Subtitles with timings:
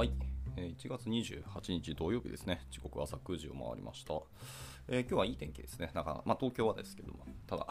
[0.00, 0.12] はい、
[0.56, 2.62] 1月28日土曜日ですね。
[2.70, 4.14] 時刻朝9時を回りました。
[4.88, 5.90] えー今日はいい天気ですね。
[5.92, 7.66] なんか、まあ、東京はですけども、ただ、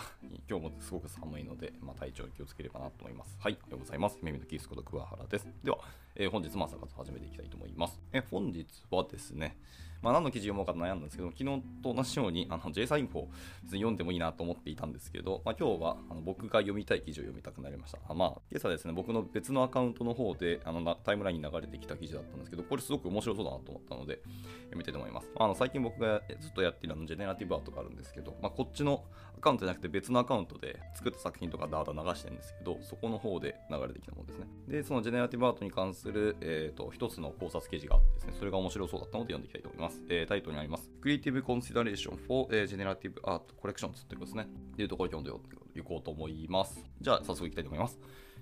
[0.49, 3.37] 今日もすごく寒いので、まあ、体調に気をつければなと思います。
[3.39, 4.17] はい、おはようございます。
[4.21, 5.47] 耳のキースこと桑原です。
[5.63, 5.77] では、
[6.15, 7.99] えー本日も朝活始めていきたいと思います。
[8.11, 9.57] え本日はですね、
[10.01, 13.25] まあ、何の記事読もうかと悩んだんですけど、昨日と同じように、あの J サインフォ
[13.63, 17.99] 別に読んでもいいなと思っていたんですけど、まあ、今日はあの僕が読みたい記事を読みたくなりました。
[18.07, 24.21] あまあ、今朝ですね、僕の別のアカウントの方であのなタイムラインに流れてきた記事だったんですけど、これすごく面白そうだなと思ったので、
[24.65, 25.29] 読みたいと思います。
[25.37, 29.03] あの最近僕がずっとやっているあのジェネラティブアートがあるんですけど、まあ、こっちの
[29.37, 34.47] アカウントじゃなくて別のアカウントで作った作品とかダーダー流してるんですけど、そこの方で流れてきたものですね。
[34.67, 40.01] で、そのジェネラティブアートに関する、えー、と一つの考察記事があってですね、それが面白そうだったので読んでいきたいと思います。
[40.09, 44.47] えータイトルにあります、Creative Consideration for、Generative Art Collections ということですね。
[44.75, 46.83] というところを読んでいこうと思います。
[47.01, 47.99] じゃあ、早速いきたいと思います。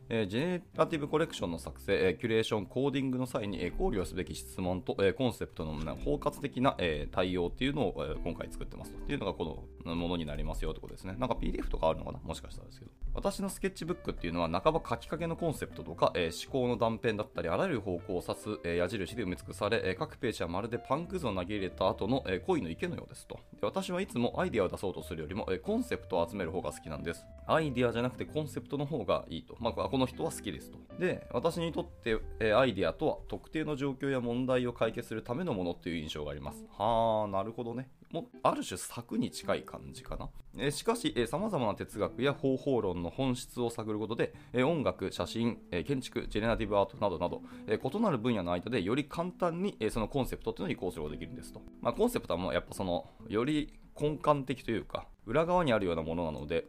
[0.10, 8.98] えージェネラティブコレクションの作成、えーキュレーション、コーディングの際に、えー考慮すべき質問と、えーコンセプトのな包括的な、えー対応っていうのを、えー今回作ってますと。
[9.00, 11.16] っていうのがこのものになりますよということですね。
[11.20, 12.20] なんか PDF とかあるのかな？
[12.24, 12.92] もしかしたらですけど。
[13.16, 23.42] 私のスケッチブックっていうのは半ば書きかけのコンセプトとか、えー思考の断片だったり、あらゆる方向を指す、えー矢印で埋め尽くされ、えー各ページはまるでパンくずを投げ入れた後の、えー恋の池のようですと。
[23.60, 27.26] で私はいつもアイデアを出そうとするよりも、えーコンセプトを集める方が好きなんです。
[27.46, 29.58] アイデアじゃなくてコンセプトの方がいいと。
[29.60, 30.78] まあ、この人は好きですと。
[31.00, 36.64] で、私にとって、えアイデアとは特定の状況や問題を解決するためのものっていう印象があります。
[36.78, 37.90] はあ、なるほどね。
[38.12, 40.30] もある種策に近い感じかな。
[40.60, 51.64] えしかし、さまざまな哲学や方法論の本質を探ることで、え音楽、写真、え建築、ジェネラティブアートなどなど、え異なる分野の間でより簡単に、えそのコンセプトっていうのを移行することができるんですと。
[51.82, 56.66] まあ、コンセプトはもうやっぱその、より根幹的というか、裏側にあるようなものなので、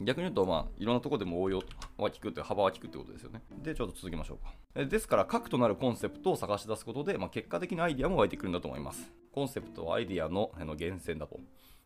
[0.00, 1.62] 逆に言うと、まあ、いろんなとこでも応用は
[1.96, 3.42] 効くって幅は効くってことですよね。
[3.62, 4.38] で、ちょっと続きましょ
[4.74, 4.84] うか。
[4.84, 9.12] ですから、核となるコンセプトを探し出すことで、まあ、結果的なアイディアも湧いてくるんだと思います。
[9.32, 11.38] コンセプトはアイディアのの源泉だと。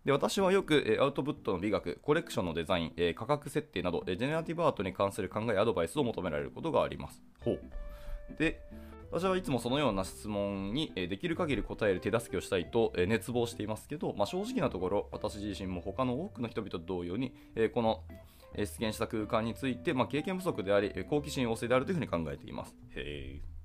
[0.04, 7.20] で私はよく、えアウトプットの美学、コレクションのデザイン、え価格設定など、えジェネラティブアートに関する考え、アドバイスを求められることがあります。
[7.40, 7.60] ほう。
[8.38, 8.60] で、
[9.10, 17.32] 私はいつもそのような質問にできる限り答える手助けをしたいと熱望していますけど、まあ、正直なところ、私自身も他の多くの人々と同様に、
[17.72, 18.02] この
[18.56, 22.74] 出現した空間について、まあ、経験不足であり、好奇心旺盛であるというふうに考えています。
[22.94, 23.56] へー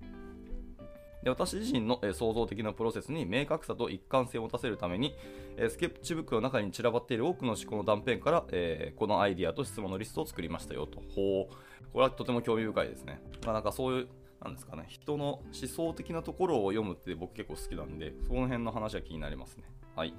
[1.24, 5.16] で私自身の、え創造的なプロセスに明確さと一貫性を持たせるために、
[5.58, 11.00] えスケッチブックの中に散らばっている多くの思考の断片から、えこのアイディアと質問のリストを作りましたよと。
[11.16, 11.54] ほう。
[11.94, 13.22] これはとても興味深いですね。
[13.46, 14.08] まあ、なかそういう、
[14.42, 19.64] なんですかね、人の思想的なところを読むって僕結構好きなんで、その辺の話は気になりますね。
[19.96, 20.14] はい。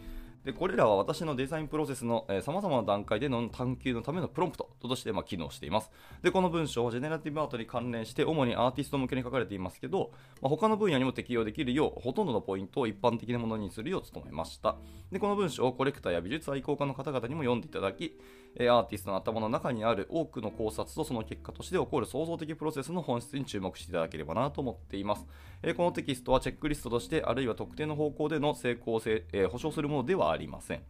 [0.45, 5.91] でこれらは私のデザインプロセスのさまざまな段階での探求のためのプロンプトとしてまあ機能しています。
[6.21, 10.11] で、この文章はジェネラティブアートに関連して主にアーティスト向けに書かれていますけど、
[10.41, 14.77] まあ、他の分野にも適用できるよう、ほとんどのポイントを一般的なものにするよう努めました。
[15.13, 18.19] で、この文章をコレクターや美術愛好家の方々にも読んでいただき、
[18.61, 25.27] アーティストの頭の中にある多くの考察とその結果として起こる創造的プロセスの本質に注目していただければなと思っています。
[25.77, 30.83] このテキストはチェックリストとして、あるいは特定の方向での成功性、保証するものではありません。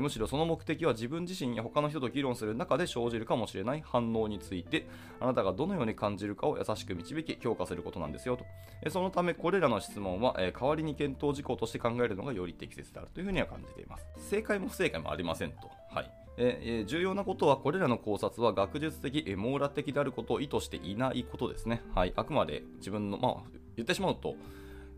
[0.00, 4.86] むしろその目的は自分自身や他の人と議論する中で生じるかもしれない反応について
[5.20, 21.82] あなたがどのように感じるかを優しく導き評価することなんですよと、そのためこれらの質問は、代わりに検討事項として考えるのがより適切であるというふうには感じています正解も不正解もありませんとはいえ重要なことはこれらの考察は学術的、えー網羅的であることを意図していないことですね。
[21.94, 23.34] はい、あくまで自分の、まあ、
[23.76, 24.34] 言ってしまうと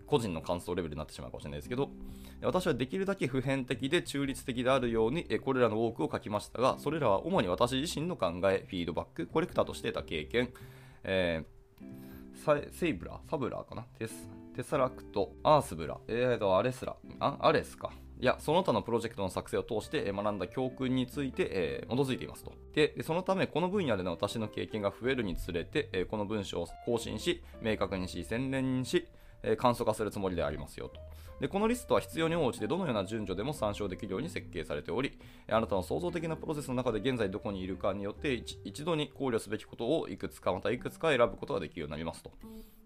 [0.06, 1.90] 個人の感想レベルになってしまうかもしれないですけど、
[2.42, 10.50] 私はできるだけ普遍的で中立的であるように、えーこれらの多くを書きましたが、それらは主に私自身の考え、フィードバック、コレクターとして得た経験、
[11.02, 11.54] えー
[12.72, 13.82] セイブラサブラーかな？
[13.98, 17.90] テステサラクト、アースブラ、えーと、アレスラ、あ、アレスか。
[18.24, 22.52] や、その他のプロジェクトの作成を通して学んだ教訓について、えー基づいていますと。
[22.74, 29.06] で、そのため、この分野での私の経験が増えるにつれて、えーこの文章を更新し、明確にし、洗練し、
[29.42, 31.00] え簡素化するつもりでありますよと。
[31.40, 35.18] でこのリストは必要に応じてどのような順序でも参照できるように設計されており、
[35.50, 38.34] あなたの創造的なプロセスの中で現在どこにいるかによって
[38.64, 42.30] 一度に考慮すべきことをいくつかまたいくつか選ぶことができるようになりますと。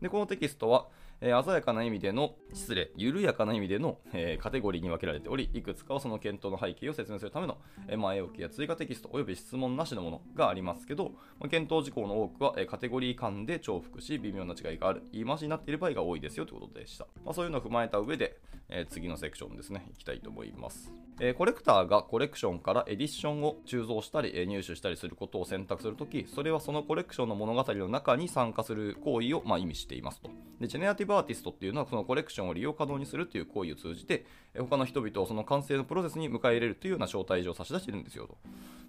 [0.00, 0.86] でこのテキストは、
[1.20, 7.58] えー鮮やかな意味での、失礼、緩やかな意味での、えーカテゴリーに分けられており、いくつかはその検討の背景を説明するための、
[7.88, 11.10] えー前置きや追加テキストおよび質問なしのものがありますけど、
[11.40, 17.08] まあ検討事項の多くは、えカテゴリー間で重複し、微妙な違いがある、言い回しになっている場合が多いですよということでした。
[17.24, 18.37] まあ、そういうのを踏まえた上で、
[18.70, 20.92] え次のセクションですね、いきたいと思います。
[21.20, 30.30] えコレクターがコレクションからエディションを鋳造したり、え入手したりすることを選択するとき、それはそのコレクションの物語の中に参加する行為を、ま、意味していますと。
[30.60, 38.36] で、ジェネラティブアーティストっていうのは、そのコレクションを利用可能にするという行為を通じて、え他の人々をその完成のプロセスに迎え入れるというような招待状を差し出してるんですよと。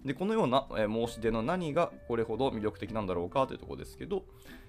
[0.04, 4.24] で、このような、え申し出の何がこれほど魅力的なんだろうかというところですけど、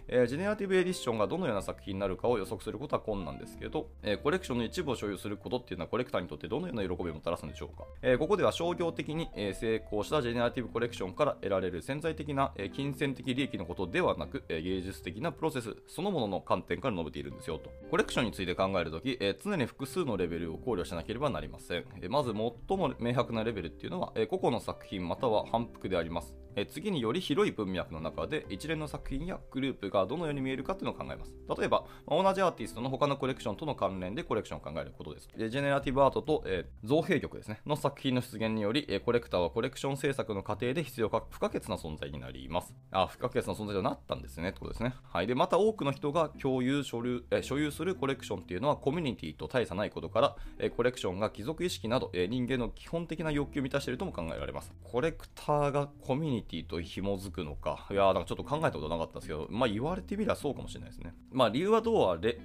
[0.07, 17.71] えー、ジェネラティブエディションがどのような作品になるかを予測することは困難ですけど、えー、コレクションの一部を所有することっていうのはコレクターにとってどのような喜びをもたらすんでしょうか、えー、ここでは商業的に、え成功したジェネラティブコレクションから得られる潜在的な、え金銭的利益のことではなく、え芸術的なプロセスそのものの観点から述べているんですよと。
[17.89, 21.85] コレクションについて考えるとき、え常に複数のレベルを考慮しなければなりません。
[22.01, 26.35] えまず最も明白なレベルっていうのは、え個々の作品または反復であります。
[26.55, 31.33] え次により広い文脈の中で一連の作品やグループがどのように見えるかというのを考えます。
[31.57, 35.29] 例えば、同じアーティストの他のコレクションとの関連でコレクションを考えることです。
[35.37, 42.73] ジェネラティブアートと、えー、造幣局ですね、の作品の出現により、えコレクターはコレクション制作の過程で必要か不可欠な存在になります。
[42.91, 44.93] あ、不可欠な存在となったんですね、ってことですね。
[45.03, 45.27] はい。
[45.27, 54.73] で、また多くの人が共有、所有、え所有するコレクションっていうのはコミュニティと大差ないことから、えコレクションが貴族意識など、え人間の基本的な欲求を満たしているとも考えられます。
[54.83, 57.87] コレクターがコミュニティと紐づくのか。
[57.91, 61.13] いやー、なんかちょっと考えたことなかったんですけど、まあ言われてみればそうかもしれないですね。
[61.31, 62.39] まあ理由はどうあれ、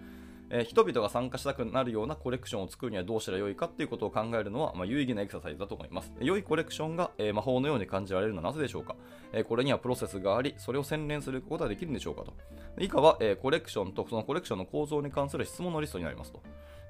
[0.49, 6.13] えー、人々が参加したくなるようなコレクションを作るにはどうしたらよいかっていうことを考えるのは、まあ、有意義なエクササイズだと思います。
[6.21, 8.95] 良いコレクションが、えー、魔法のように感じられるのはなぜでしょうか、
[9.33, 12.33] えー、これにはプロセスがあり、それを洗練することができるんでしょうかと。
[12.79, 16.43] 以下は、えコレクションとそのコレクションの構造に関する質問のリストになりますと。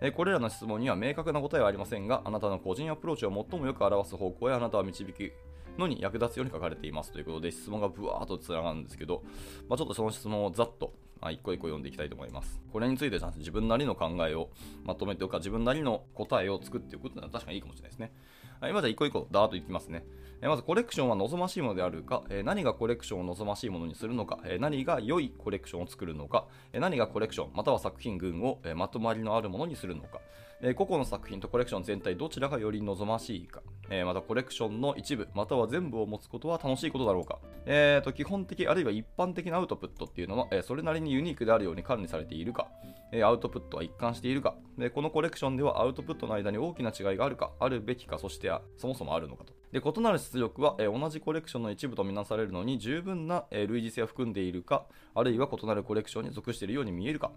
[0.02, 5.32] えこれらの質問には明確な答えはありませんが、あなたの個人アプローチを最もよく表す方向へあなたは導き
[5.78, 9.22] のに役立つように書かれていますということで質問がぶわーっとつながるんですけど、
[9.68, 12.60] まあ、ちょっとその質問をざっとあ一個一個読んでいきたいと思います。
[12.72, 14.50] これについてちゃんと自分なりの考えを
[14.84, 18.12] まとめておくか、自分なりの答えを作っておくっていうのは確かにいいかもしれないですね。
[18.60, 20.04] はい、まずは一個一個ダーッといきますね。
[20.42, 30.20] えまずコレクションは望ましいものであるか、え何がコレクションを望ましいものにするのか、え何が良いコレクションを作るのか、え何がコレクションまたは作品群を、えまとまりのあるものにするのか、
[30.62, 42.68] え個々の作品とコレクション全体どちらがより望ましいか、えまたコレクションの一部または全部を持つことは楽しいことだろうか、えーと、基本的あるいは一般的なアウトプットっていうのは、えそれなりにユニークであるように管理されているか、
[43.12, 44.54] えアウトプットは一貫しているか。
[44.78, 49.52] で、このコレクションではアウトプットの間に大きな違いがあるか、あるべきか、そしてそもそもあるのかと。
[49.72, 57.30] で異なる出力は、え同じコレクションの一部とみなされるのに十分な、え類似性を含んでいるか、あるいは異なるコレクションに属しているように見えるか、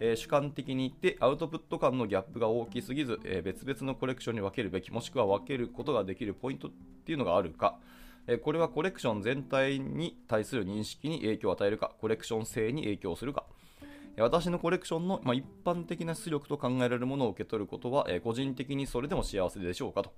[0.00, 6.70] えー、主観的に言ってアウトプット間のギャップが大きすぎず、えー、別々のコレクションに分けるべきもしくは分けることができるポイントっ
[7.04, 7.78] ていうのがあるか、
[8.26, 13.44] えー、これはコレクション全体に対する認識に影響を与えるかコレクション性に影響するか
[14.18, 20.12] 私のコレクションの、まあ、一般的な出力と考えられるものを受け取ることは、えー、個人的にそれでも幸せでしょうかと。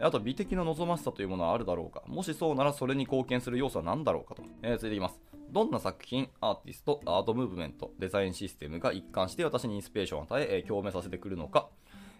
[0.00, 2.02] あと、美的な望ましさというものはあるだろうか。
[2.06, 4.42] もしそうならそれに貢献する要素は何だろうかと。
[4.62, 5.41] えー、続いていきます。
[5.52, 11.68] どんな作品、アーティスト、アートムーブメント、デザインシステムが一貫して私にインスピレーションを与え、共鳴させてくるのか、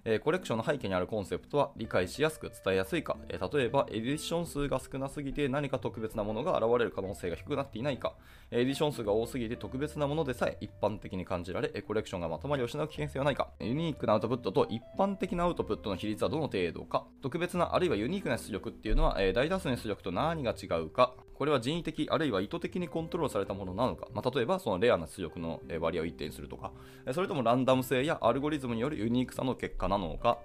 [0.04, 8.14] え、コレクションの背景にあるコンセプトは理解しやすく伝えやすいか、え、例えばエディション数が少なすぎて何か特別なものが現れる可能性が低くなっていないか、
[8.50, 26.70] エディション数が多すぎて特別なものでさえ一般的に感じられ、コレクションがまとまりを失う危険性はないか、ユニークなアウトプットと一般的なアウトプットの比率はどの程度か、特別なあるいはユニークな出力っていうのは、え、大多数の出力と何が違うか、これは人為的あるいは意図的にコントロールされたものなのか、まあ、例えばそのレアな出力の割合を一定にするとか、
[27.12, 30.38] それともランダム性やアルゴリズムによるユニークさの結果なのか、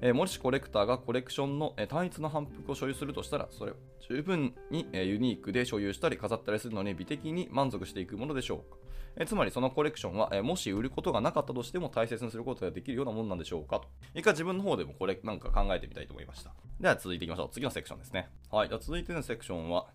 [0.00, 3.74] えもしコレクターがコレクションの、え単一の反復を所有するとしたら、それを
[4.08, 8.78] 十分に、えユニークで所有したり飾ったりするのに美的に満足していくものでしょうか。
[9.16, 13.88] えつまりそのコレクションは、えもし売ることがなかったとしても大切にすることができるようなものなんでしょうかと。
[14.14, 16.54] 一回自分の方でもこれなんか考えてみたいと思いました。
[16.80, 17.50] では続いていきましょう。
[17.52, 18.30] 次のセクションですね。
[18.50, 18.70] はい。
[18.70, 19.88] では続いてのセクションは、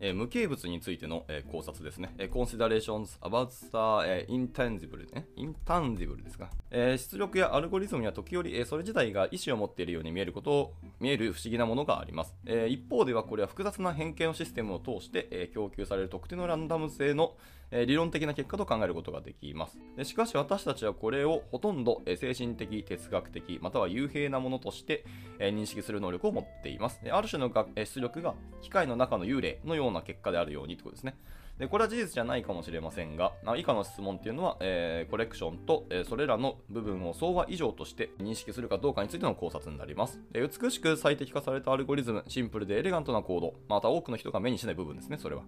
[0.00, 2.14] えー、無形物についての、えー、考察ですね。
[2.18, 5.26] えー、considerations about the、えー、intangible ね。
[5.36, 6.50] intangible ですか。
[6.70, 12.34] えー、出力やアルゴリズムには時折、えー、それ自体が意思を持っているように見えることを、見える不思議なものがあります。
[12.46, 17.36] えー、一方ではこれは複雑な変形のシステムを通して、えー、供給される特定のランダム性の、
[17.76, 20.04] え理論的な結果と考えることができますで。
[20.04, 25.04] しかし私たちはこれをほとんど、え精神的、哲学的、または幽閉なものとして、
[25.40, 27.00] え認識する能力を持っています。
[27.10, 31.16] ある種の出力が機械の中の幽霊のような結果であるようにということですね。
[31.58, 40.20] でこれは事実じゃないかもしれませんが、以下の質問っていうのは、えー、コレクションと、えー、それらの部分を相和以上として認識するかどうかについての考察になります。
[40.32, 45.42] で美しく最適化されたアルゴリズム、シンプルでエレガントなコード、また多くの人が目にしない部分ですね、それは。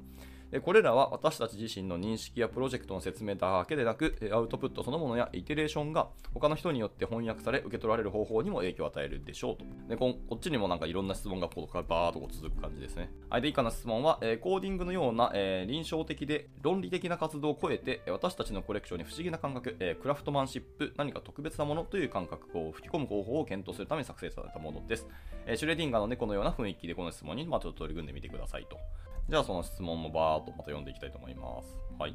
[0.62, 9.65] これらは私たち自身の認識やプロジェクトの説明だけでなく、アウトプットそのものやイテレーションが他の人によって翻訳され受け取られる方法にも影響を与えるでしょうと。
[9.88, 13.11] でこっちにもなんかいろんな質問がこうバーっとこう続く感じですね。
[13.29, 25.09] はい、で以下の質問は、えコーディングのような、え臨床的で論理的な活動を超えて、私たちのコレクションに不思議な感覚、えクラフトマンシップ、何か特別なものという感覚を吹き込む方法を検討するために作成されたものです。
[25.47, 28.79] えシュレディンガーの猫のような雰囲気でこの質問に、ま、ちょっと取り組んでみてくださいと。
[29.28, 31.76] じゃあその質問もバーっとまた読んでいきたいと思います。
[31.99, 32.14] はい。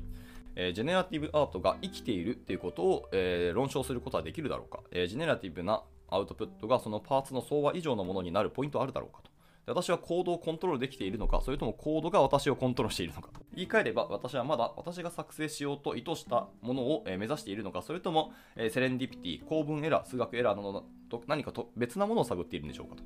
[0.56, 9.32] えー、ジェネラティブアートが生きているっていうことを、えー、論証することはできるだろうか、えー、ジェネラティブなアウトプットがそのパーツの相和以上のものになるポイントはあるだろうかと。
[9.66, 13.30] で私はコードをコントロールできているのか、それともコードが私をコントロールしているのか。
[13.54, 23.04] 言い換えれば、私はまだ私が作成しようと意図したものを目指しているのか、それともセレンディピティ、構文エラー、数学エラーなどと何かと別なものを探っているんでしょうかと。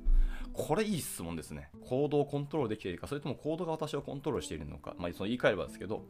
[0.56, 1.68] これいい質問ですね。
[1.86, 6.04] コードをコントロールできているか、それともコードが私をコントロールしているのか、まあ、その言い換えればですけど、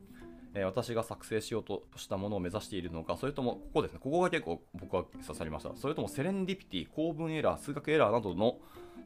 [0.54, 5.76] え私が作成しようとしたものを目指しているのか、それとも、ここですね、ここが結構僕は刺さりました。
[5.76, 8.58] それともセレンディピティ、構文エラー、数学エラーなどの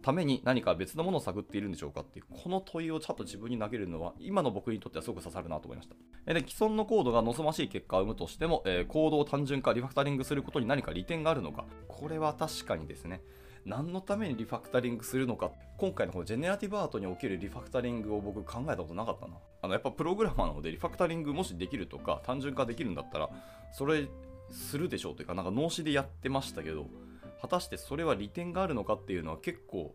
[0.03, 6.33] ために何か別のものを探っているんでしょうかっていう、この問いをちゃんと自分に投げるのは、今の僕にとってはすごく刺さるなと思いました。
[6.33, 13.23] で、既存のコードが望ましい結果を生むとしても、えー、コードを単純化、リファクタリングすることに何か利点があるのか、これは確かにですね、
[13.65, 15.51] 何のためにリファクタリングするのか。
[15.77, 19.35] 今回のこのジェネラティブアートにおけるリファクタリングを僕考えたことなかったな。
[19.63, 23.31] あのやっぱプログラマーなのでリファクタリングもしできるとか単純化できるんだったら
[23.73, 24.09] それ
[24.51, 26.87] するでしょうというかなんか脳死でやってましたけど
[27.41, 29.95] 果たしてそれは利点があるのかっていうのは結構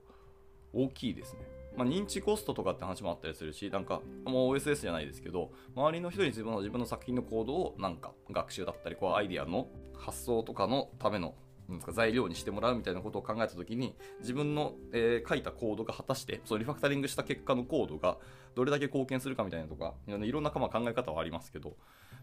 [0.74, 1.40] 大きいですね。
[1.78, 9.68] まあ、認知コストとかって話もあったりするし、なんか、もう OSS じゃないですけど、周りの人に自分の自分の作品のコードをなんか学習だったり、こうアイディアの
[9.98, 11.36] 発想とかのための
[11.68, 18.18] なんですか材料にしてもらうみたいなことを考えたときに自分の、えー、書いたコードが果たしてそのリファクタリングした結果のコードが
[18.56, 21.76] どれだけ貢献するかみたいなとかいろんな考え方はありますけど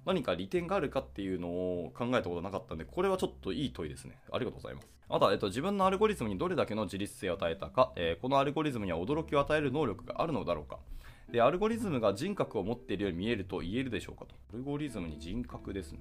[0.05, 4.19] 何か利点があるかっていうのを考えたことなかったんでこれはちょっといい問いですね。
[4.33, 4.89] ありがとうございます。
[5.09, 10.79] あとは、えっと、自分のアルゴリズムにどれだけの自律性を与えたか、えー、このアルゴリズムには驚きを与える能力があるのだろうか。
[11.31, 14.35] でアルゴリズムが人格を持っているように見えると言えるでしょうかと。
[14.53, 16.01] アルゴリズムに人格ですね。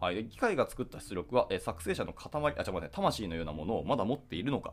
[0.00, 4.72] はい、機械が作った出力は、え作成者の塊、あ、ちょっと待って、魂のようなものをまだ持っているのか。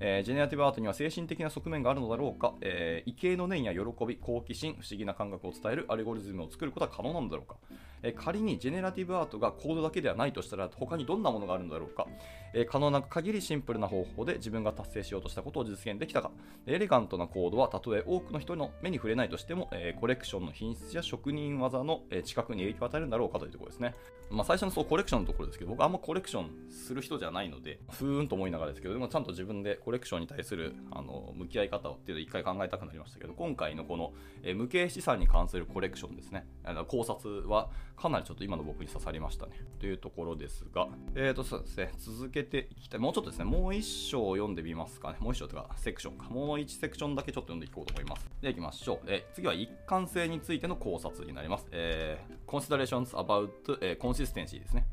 [0.00, 7.56] えー、ジェネラティブアートには精神的な側面があるのだろうか、えー、異形の念や喜び、好奇心、不思議な感覚を伝えるアルゴリズムを作ることは可能なんだろうか、
[8.02, 12.06] えー、仮にジェネラティブアートがコードだけではないとしたら他にどんなものがあるのだろうか、
[12.54, 16.30] え可能な限りシンプルな方法で自分が達成しようとしたことを実現できたか。
[16.66, 23.94] エレガントなコードはたとえ多くの人の目に触れないとしても、えコレクションの品質や職人技の、え近くに影響を与えるんだろうかというところですね、
[24.30, 34.12] まあ、最初のそうコレクションのところですけど僕あんまコレクションする人じゃないのでふーんと思いながらですけどでもちゃんと自分でコレクションに対するあの向き合い方をっていうのを一回考えたくなりましたけど今回のこの、
[34.42, 36.46] え無形資産に関するコレクションですね。
[36.64, 39.52] あの考察はかなりちょっと今の僕に刺さりましたね。
[39.78, 40.88] というところですが。
[41.14, 41.92] えーとそうですね。
[41.98, 43.00] 続けていきたい。
[43.00, 45.18] もうちょっとですねもう一章読んでみますかね。
[45.20, 46.28] もう一章というかセクションか。
[46.30, 48.28] もう一セクションだけちょっと読んでいこうと思います。
[48.40, 54.86] ではいきましょう、え次は一貫性についての考察になります、えー、considerations about、えー、consistency ですね。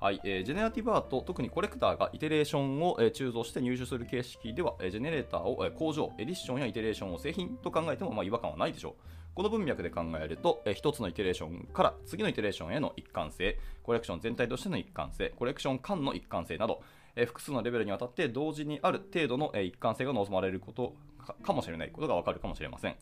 [0.00, 9.19] はい、えー、ジェネラティブアート、特にコレクターがイテレーションを、えー、鋳造して入手する形式では、えー、ジェネレーターを、えー、工場、エディションやイテレーションを製品と考えても、まあ、違和感はないでしょう。
[9.34, 16.82] この文脈で考えると、え、1つのイテレーションから次のイテレーションへの一貫性、コレクション全体としての一貫性、コレクション間の一貫性など、
[17.16, 20.94] え、複数のレベルにわたって同時にある程度の、え、一貫性が望まれること
[21.42, 22.96] かもしれないことがわかるかもしれません。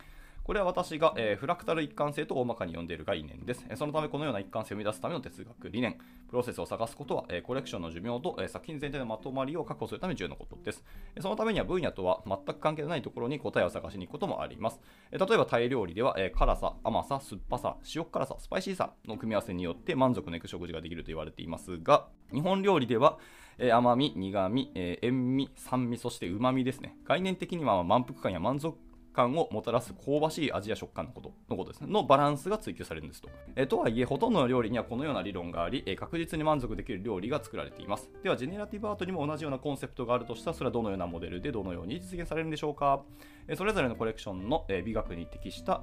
[0.48, 3.66] これは私が、えー、フラクタル一貫性と大まかに呼んでいる概念です。
[3.76, 10.82] そのためこのような一貫性を生み出すための哲学理念、プロセスを探すことは、えー、コレクションの寿命と、えー、作品全体のまとまりを確保するために重要なことです。
[11.20, 14.80] そのためには分野とは全く関係のないところに答えを探しに行くこともあります。
[15.12, 23.18] 例えばタイ料理では、え辛さ、甘さ、酸っぱさ、塩辛さ、スパイシーさの組み合わせによって満足のいく食事ができると言われていますが、日本料理では、
[23.58, 26.96] え甘み、苦み、え塩味、酸味、そして旨味ですね。
[27.04, 33.28] 概念的には満腹感や満足感感をもたらす香ばしい味や食感のことのことですねのバランスが追求されるんですと。
[33.56, 38.10] えとはいえ、ほとんどの料理にはこのような理論があり、え確実に満足できる料理が作られています。
[38.22, 43.02] では、ジェネラティブアートにも同じようなコンセプトがあるとしたら、それはどのようなモデルでどのように実現されるんでしょうか。
[43.46, 45.82] えそれぞれのコレクションの、え美学に適した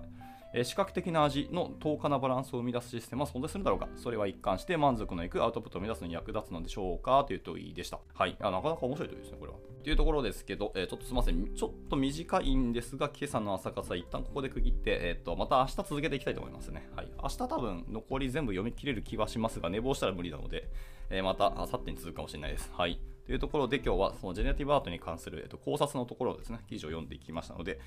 [0.58, 8.00] え視覚的な味の等価なバランスを生み出すシステムは存在するだろうかそれは一貫して満足のいくアウトプットを生み出すのに役立つのでしょうかという問いでした。
[8.14, 8.38] はい。
[8.40, 9.58] あなかなか面白い問いですね、これは。
[9.84, 11.54] というところですけど、えー、ちょっとすみません。
[11.54, 16.90] ちょっと短いんですが、今朝の朝活は一旦ここで区切って、えっ、ー、と、また明日続けていきたいと思いますね。
[16.96, 17.12] はい。
[17.22, 20.70] 明日多分残り全部読み切れる気はしますが、寝坊したら無理なので、
[21.10, 22.72] えー、また明後日に続くかもしれないです。
[22.74, 22.98] はい。
[23.26, 27.80] というところで今日はそのジェネティブアートに関する、えっと、考察のところですね、記事を読んでいきましたので、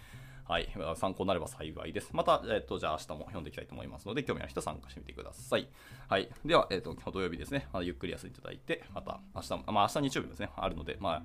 [0.49, 2.09] はい、参考になれば幸いです。
[2.15, 5.69] また、えっ、と、じゃあ明日も読んでいきたいと思いますので、興味ある人参加してみてください。
[6.09, 6.31] はい。
[6.43, 11.23] では、えっ、と、今日土曜日ですね、まあ、ゆっくり休んでいただいて、また明日、まあ明日日曜日ですね、あるので、まあ、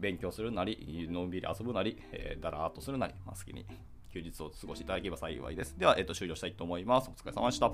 [0.00, 3.66] 勉強するなり、のんびり遊ぶなり、えーだらーっとするなり、まあ、好きに
[4.10, 5.78] 休日を過ごしていただければ幸いです。
[5.78, 7.10] では、えっ、と、終了したいと思います。
[7.10, 7.70] お疲れ様でした。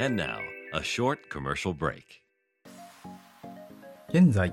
[0.00, 0.38] And now,
[0.72, 2.22] a short commercial break.
[4.12, 4.52] 現在、